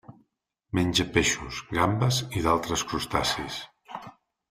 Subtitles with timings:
[0.77, 3.61] Menja peixos, gambes i d'altres crustacis.